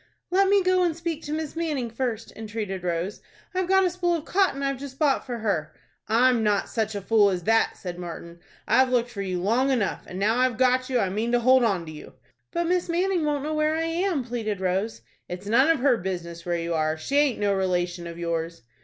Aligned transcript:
"Let 0.31 0.49
me 0.49 0.63
go 0.63 0.81
and 0.81 0.97
speak 0.97 1.21
to 1.25 1.31
Miss 1.31 1.55
Manning 1.55 1.91
first," 1.91 2.31
entreated 2.35 2.83
Rose. 2.83 3.21
"I've 3.53 3.67
got 3.67 3.85
a 3.85 3.89
spool 3.91 4.15
of 4.15 4.25
cotton 4.25 4.63
I've 4.63 4.79
just 4.79 4.97
bought 4.97 5.23
for 5.27 5.37
her." 5.37 5.75
"I'm 6.07 6.41
not 6.41 6.69
such 6.69 6.95
a 6.95 7.01
fool 7.03 7.29
as 7.29 7.43
that," 7.43 7.77
said 7.77 7.99
Martin. 7.99 8.39
"I've 8.67 8.89
looked 8.89 9.11
for 9.11 9.21
you 9.21 9.39
long 9.39 9.69
enough, 9.69 10.05
and 10.07 10.17
now 10.17 10.39
I've 10.39 10.57
got 10.57 10.89
you 10.89 10.97
I 10.97 11.09
mean 11.09 11.31
to 11.33 11.39
hold 11.39 11.63
on 11.63 11.85
to 11.85 11.91
you." 11.91 12.13
"But 12.51 12.63
Miss 12.65 12.89
Manning 12.89 13.23
won't 13.25 13.43
know 13.43 13.53
where 13.53 13.75
I 13.75 13.83
am," 13.85 14.23
pleaded 14.23 14.59
Rose. 14.59 15.01
"It's 15.29 15.45
none 15.45 15.69
of 15.69 15.81
her 15.81 15.97
business 15.97 16.47
where 16.47 16.57
you 16.57 16.73
are. 16.73 16.97
She 16.97 17.17
aint 17.19 17.37
no 17.37 17.53
relation 17.53 18.07
of 18.07 18.17
yours." 18.17 18.63